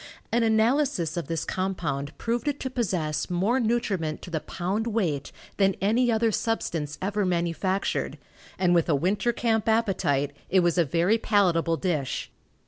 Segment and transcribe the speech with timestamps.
[0.31, 5.31] An analysis of this compound proved it to possess more nutriment to the pound weight
[5.57, 8.17] than any other substance ever manufactured,
[8.57, 12.31] and with a winter camp appetite, it was a very palatable dish.